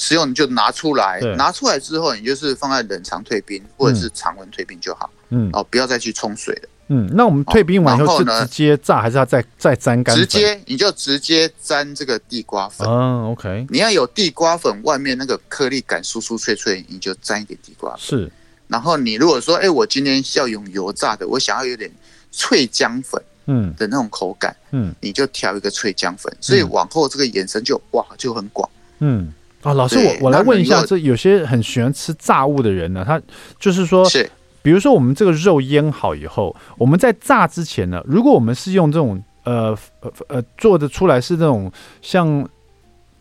[0.00, 5.10] 使用你就拿出来，拿出来之后你就是放在冷藏退冰或者是常温退冰就好。
[5.28, 6.68] 嗯，哦，不要再去冲水了。
[6.88, 10.26] 嗯，那我们退冰完以后是直接炸，还是要再再沾干粉？
[10.26, 12.88] 直接你就直接沾这个地瓜粉。
[12.88, 13.66] 嗯，OK。
[13.68, 18.00] 你要有地瓜粉外面那个颗粒感，酥酥脆脆，你就沾一点地瓜粉。
[18.00, 18.32] 是。
[18.68, 21.90] 然后你如果说，哎，我今天要用油炸的，我想要有点
[22.32, 26.34] 脆姜粉，嗯的那种口感，嗯，你就调一个脆姜粉。
[26.40, 28.68] 所以往后这个延伸就哇就很广，
[29.00, 29.32] 嗯
[29.62, 33.20] 啊，老师我我来问一下，这有些很喜欢吃炸物的人呢，他
[33.58, 34.30] 就是说，是，
[34.62, 41.70] 比如说我们这个肉腌好以后，我们在炸之前呢，如果我们是用这种呃呃呃做的出来是这种
[42.02, 42.48] 像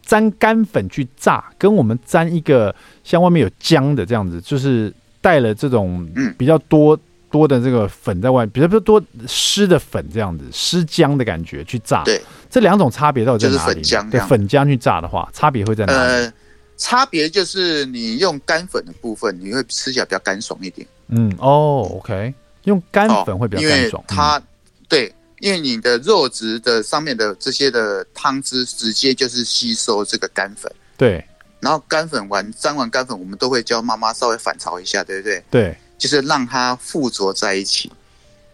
[0.01, 2.73] 沾干粉去炸，跟我们沾一个
[3.03, 4.93] 像外面有姜的这样子，就是。
[5.21, 6.97] 带了这种比较多
[7.31, 12.03] 多的这个粉在外，比如说多湿的粉这样子，湿浆的感觉去炸。
[12.03, 13.73] 对，这两种差别到底在哪里？
[13.75, 15.99] 粉浆对，粉浆去炸的话，差别会在哪里？
[15.99, 16.33] 呃，
[16.77, 20.87] 差别就是你用干粉的部分，你会吃起来比较干爽一点。
[21.07, 24.03] 嗯，哦，OK，用干粉会比较干爽。
[24.07, 24.43] 它、嗯、
[24.87, 30.71] 对，因为你的肉质的上面的这些的汤汁，直接就是吸收这个干粉。
[30.97, 31.23] 对。
[31.61, 35.43] 然后干粉完沾完干粉，我们都会教妈妈稍微反潮一下，对不对？
[35.51, 35.77] 对。
[35.99, 37.91] 就是让它附着在一起，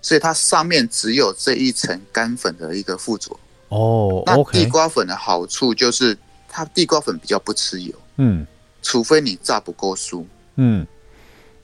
[0.01, 3.39] 所以它上面只有这一层干粉的一个附着。
[3.69, 6.17] 哦，那地瓜粉的好处就是
[6.49, 8.45] 它地瓜粉比较不吃油，嗯，
[8.81, 10.85] 除非你炸不够酥，嗯，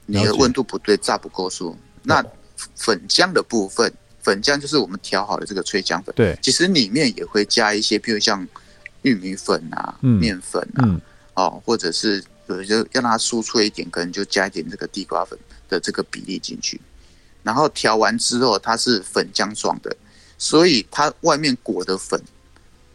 [0.06, 1.76] 你的温度不对，炸不够酥。
[2.04, 2.24] 那
[2.76, 3.91] 粉浆的部分，
[4.22, 8.46] 粉浆就是我们调好的这个脆浆粉，对，其实里面也会加一些，譬如像
[9.04, 11.02] 玉米粉啊、面粉啊，
[11.36, 12.24] 哦，或者是
[12.58, 15.38] 有就让它酥脆一点，可能就加一点这个地瓜粉
[15.70, 16.80] 的这个比例进去，
[17.44, 19.96] 然后调完之后它是粉浆状的。
[20.38, 22.20] 所以它外面裹的粉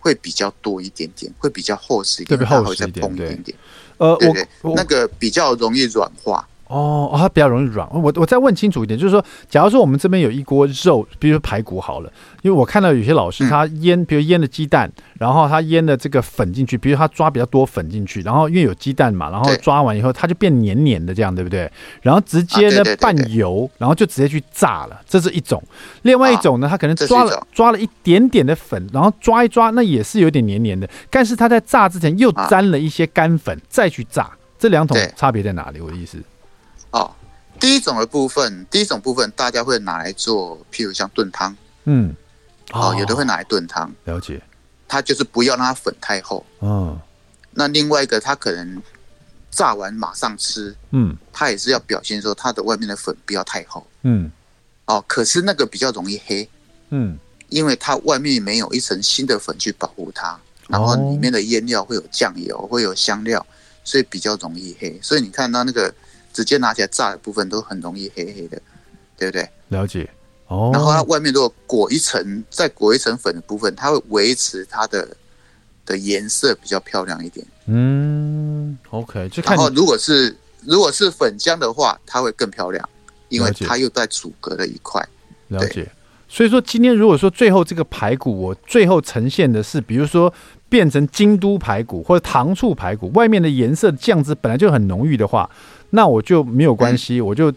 [0.00, 3.56] 会比较多一点点，会比较厚实一点，它会再蓬一点点。
[3.98, 6.46] 呃，对对，那个比较容易软化。
[6.68, 7.88] 哦，它比较容易软。
[7.92, 21.70] 我我再问清楚一点，就是说，假如说我们这边有一锅肉，比如说排骨好了，因为我看到有些老师他腌，比如腌的鸡蛋，然后他腌的这个粉进去，比如他抓比较多粉进去，然后因为有鸡蛋嘛，然后抓完以后它就变黏黏的这样，对不对？
[22.02, 25.62] 然后直接呢拌油，然后就直接去炸了，这是一种。
[26.02, 35.80] 另外一种呢，他可能抓了抓了一点点的粉，然后抓一抓，那也是有点黏黏的，但是他在炸之前又沾了一些干粉再去炸，这两种差别在哪里？
[35.80, 36.18] 我的意思。
[36.96, 37.14] 哦，
[37.60, 41.54] 第一种的部分，第一种部分大家会拿来做，譬如像炖汤，
[41.84, 42.14] 嗯，
[42.72, 44.40] 哦，有的会拿来炖汤，了解。
[44.88, 46.98] 它就是不要让它粉太厚，嗯。
[47.52, 48.82] 那另外一个，它可能
[49.50, 54.30] 炸完马上吃，嗯，它也是要表现说它的外面的粉不要太厚，嗯。
[54.86, 56.48] 哦，可是那个比较容易黑，
[56.90, 63.44] 嗯，因为它外面没有一层新的粉去保护它，然后里面的腌料会有酱油，会有香料，
[63.84, 64.98] 所以比较容易黑。
[65.02, 65.92] 所以你看到那个。
[66.36, 68.60] 直接拿起来炸的部分都很容易黑黑的，
[69.16, 69.48] 对不对？
[69.68, 70.06] 了解
[70.48, 70.68] 哦。
[70.70, 75.08] 然后它外面如果裹一层，再裹一层粉的部分，它会维持它的
[75.86, 77.46] 的颜色比较漂亮一点。
[77.64, 79.30] 嗯，OK。
[79.30, 82.86] 就看然后如果是如果是粉浆的话，它会更漂亮，
[83.30, 85.02] 因为它又在阻隔了一块。
[85.48, 85.90] 了解。
[86.28, 90.30] 所以说今天如果说最后这个排骨，我最后呈现的是，比如说
[90.68, 95.48] 变成京都排骨或者糖醋排骨，外面的颜色酱汁本来就很浓郁的话。
[95.90, 97.52] 那我就没有关系，嗯、我就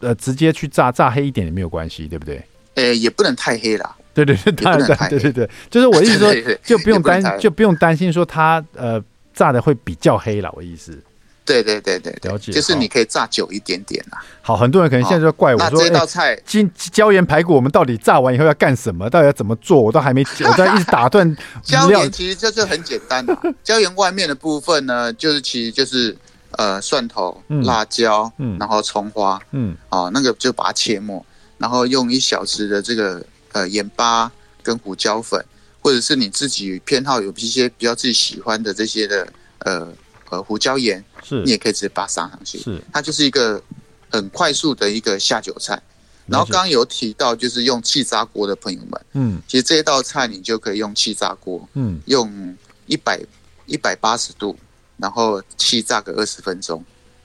[0.00, 2.42] 呃直接去炸，炸黑一点也没有关系，对不对？
[2.74, 3.96] 呃，也不能太黑啦。
[4.12, 6.32] 对对对，当然对对对，就是我意思说，
[6.64, 10.96] 就不用担 就不用担心说它呃炸的会比较黑了，我意思。
[11.44, 12.52] 对对对对，了解。
[12.52, 14.18] 就是你可以炸久一点点啦。
[14.40, 19.10] 好，很多人可能现在就怪我说，这道菜金椒盐排骨，我们到底炸完以后要干什么？
[19.10, 19.80] 到底要怎么做？
[19.80, 21.36] 我都还没， 我在一直打断。
[21.62, 26.16] 椒盐其实就是很简单的，椒盐外面的部分呢，就是其实就是。
[26.56, 31.24] 呃，蒜头、辣椒，嗯，然后葱花，嗯，哦，那个就把它切末，
[31.58, 34.30] 然后用一小匙的这个呃盐巴
[34.62, 35.44] 跟胡椒粉，
[35.80, 39.26] 或者是你自己偏好有一些比较自己喜欢的这些的
[39.60, 39.88] 呃
[40.30, 43.62] 呃胡椒盐，是，你也可以直接把它撒上去，是，它就是一个
[44.10, 45.82] 很快速的一个下酒菜。
[46.26, 53.20] 然后刚刚有提到就是用气炸锅的朋友们，嗯，其实这一道菜你就可以用气炸锅，嗯，用一百
[53.66, 54.56] 一百八十度。
[54.96, 56.82] 然后气炸个二十分钟，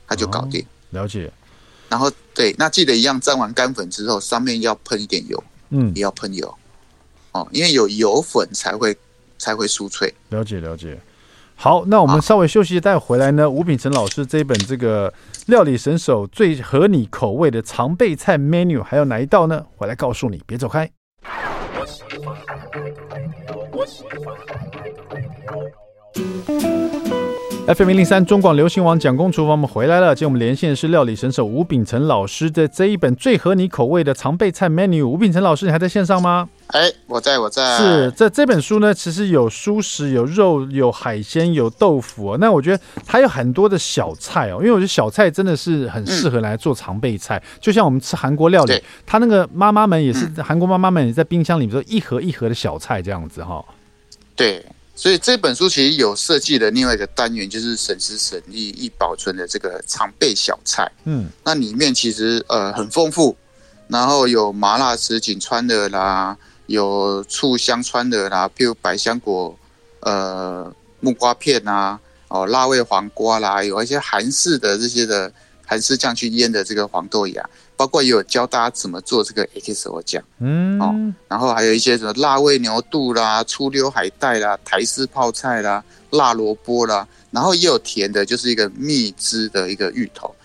[0.08, 0.62] 它就搞定。
[0.62, 1.32] 哦、了解。
[1.88, 6.54] 然后对，那记得一样，沾完干粉之后，上面要喷一点油，嗯，也要喷油，
[7.32, 8.96] 哦，因为有油粉才会
[9.38, 10.14] 才会酥脆。
[10.30, 11.00] 了解了解。
[11.56, 13.50] 好，那我们稍微休息，待会回来呢。
[13.50, 15.14] 吴秉辰老师这一本这个
[15.48, 19.66] 料理神手最合你口味的常备菜 menu 还有哪一道呢？
[19.78, 20.90] 我来告诉你，别走开。
[27.70, 30.16] FM 零零三中广流行网蒋公厨房，我们回来了。
[30.16, 35.06] 今天我们连线的是料理神手吴秉辰老师的这一本最合你口味的常备菜 menu。
[35.06, 36.50] 吴秉辰老师，你还在线上吗？
[36.70, 37.78] 哎，我在，我在。
[37.78, 42.38] 是这这本书呢，其实有蔬食，有肉，有海鲜，有豆腐哦。
[42.42, 47.38] 那我觉得它有很多的小菜哦，因为我觉得小菜真的是很适合来做常备菜。
[47.38, 53.66] 嗯、就像我们吃韩国料理，他那个妈妈们也是韩国妈妈们也在冰箱里边一盒一盒的小菜这样子哈、哦。
[54.36, 54.66] 对。
[55.00, 60.92] 所以这本书其实有设计的另外一个单元，就是省时省力易保存的这个常备小菜。
[61.06, 63.34] 嗯，那里面其实呃很丰富，
[63.88, 66.36] 然后有麻辣什锦川的啦，
[66.66, 69.58] 有醋香川的啦，譬如百香果、
[70.02, 75.32] 呃木瓜片啊，哦辣味黄瓜啦，有一些韩式的这些的
[75.66, 77.50] 韩式酱去腌的这个黄豆芽。
[77.80, 80.94] 包括也有教大家怎么做这个 XO 酱，嗯，哦，
[81.30, 90.36] 然后还有一些什么辣味牛肚啦、粗溜海带啦、台式泡菜啦、辣萝卜啦，然后也有甜的，就是一个蜜汁的一个芋头，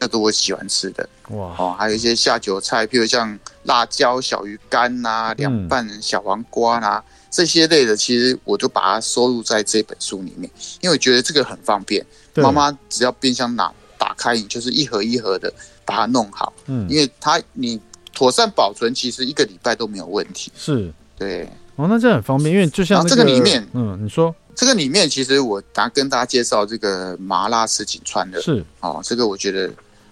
[0.00, 1.08] 那都我喜欢吃的。
[1.28, 15.54] 哇，哦，还有一些下酒菜，譬如像辣椒小鱼干呐、凉拌小黄瓜啦，嗯、这些类的，其实我就把它收入在这本书里面，因为我觉得这个很方便，妈妈只要冰箱拿打开，你就是一盒一盒的。
[15.90, 16.52] 把它弄好。
[16.66, 17.80] 嗯，因为它你
[18.14, 20.52] 妥善保存，其实一个礼拜都没有问题。
[20.56, 21.48] 是，对。
[21.74, 29.70] 哦，那这很方便，因为就像、那个、这个里面，嗯，你说这个里面，其实我打跟大家介绍这个麻辣什锦川的，是哦，这个我觉得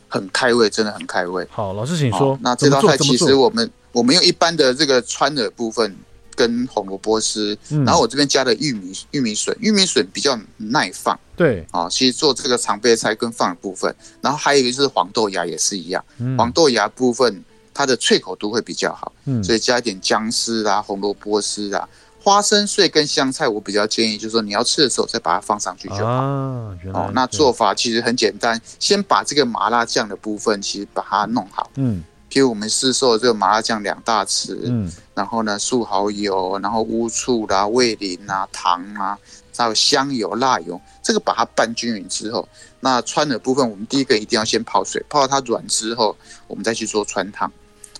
[0.08, 1.46] 很开胃，真的很开胃。
[1.50, 2.32] 好，老师请说。
[2.32, 5.94] 哦、那这道菜其实我们我们用一般的这个川的部分
[6.38, 11.18] 跟红萝卜丝，嗯、然后我这边加的玉米玉米笋，玉米笋比较耐放。
[11.36, 17.42] 对，啊、哦，其实做这个常备菜跟放的部分，然后还有一个就是黄豆芽也是一样，嗯、黄豆芽部分
[17.74, 21.88] 它的脆口度会比较好，嗯，所以加一点姜丝啊、红萝卜丝啊。
[22.20, 26.12] 花生碎跟香菜，我比较建议，就是说你要吃的时候再把它放上去就好。
[26.12, 31.70] 啊，哦，那做法其实很简单，先把这个麻辣酱的部分其实把它弄好。
[31.76, 39.18] 嗯，譬如我们市售的这个麻辣酱两大匙，嗯，然后呢，素蚝油，然后乌醋啦、味淋啊、糖啊，
[39.56, 42.48] 还有香油、辣油，这个把它拌均匀之后，
[42.80, 46.16] 那川的部分，我们第一个一定要先泡水，泡到它软之后，
[46.46, 47.50] 我们再去做川烫。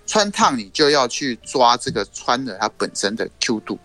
[0.06, 3.78] 川烫你就要去抓这个川的它本身的 Q 度。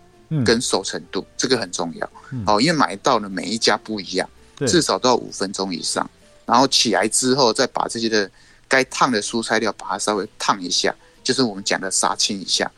[0.44, 2.10] 跟熟成度、嗯、这个很重要，
[2.46, 4.28] 哦，因为买到的每一家不一样，
[4.66, 6.10] 至少都要五分钟以上。
[6.44, 8.28] 然后起来之后，再把这些的
[8.74, 12.70] 该烫的蔬菜料把它稍微烫一下，就是我们讲的杀青一下。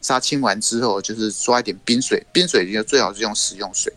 [0.00, 3.92] 杀青完之后，就是抓一点冰水，冰水就最好是用食用水。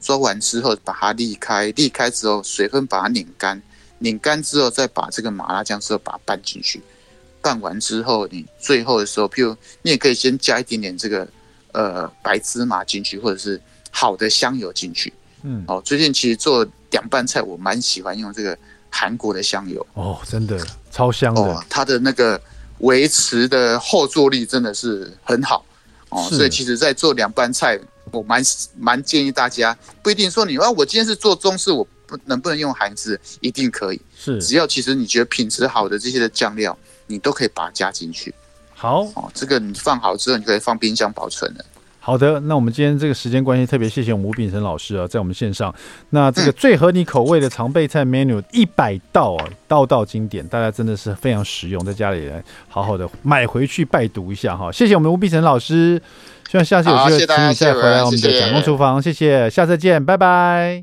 [0.00, 3.60] 抓完之后把它沥开，沥开之后水分把它拧干，
[3.98, 6.82] 拧干之后再把这个麻辣酱之后把它拌进去。
[7.42, 11.28] 拌完之后，你最后的时候，譬如你也可以先加一点点这个。
[11.74, 13.58] 呃，白芝麻进去，或者是
[13.90, 15.10] 好的香油进去。
[15.40, 18.54] 嗯，哦，最近其实做凉拌菜，我蛮喜欢用这个
[18.92, 19.84] 韩国的香油。
[19.94, 21.40] 哦，真的超香的。
[21.40, 22.40] 哦，它的那个
[22.78, 25.64] 维持的后坐力真的是很好。
[26.10, 27.80] 哦，所以其实，在做凉拌菜，
[28.10, 28.42] 我蛮
[28.78, 34.00] 蛮建议大家，不一定说你，啊，我今天是做中式，我不能不能用韩式，一定可以。
[34.14, 36.76] 是，只要其实你觉得品质好的这些的酱料，
[37.06, 38.34] 你都可以把它加进去。
[38.74, 41.64] 好哦，这个你放好之后，你可以放冰箱保存了。
[42.04, 45.72] 好的，那我们今天这个时间关系，特别谢谢我们吴秉辰老师啊，在我们线上。
[46.10, 54.72] 那这个最合你口味的常备菜 menu 一百道啊，道道经典，大家真的是非常实用，在家里来好好的买回去拜读一下哈。
[54.72, 56.02] 谢谢我们吴秉辰老师，
[56.50, 60.80] 希望下次有机会请你再回来我们的蒋公厨房，谢谢，谢谢，下次见，拜拜。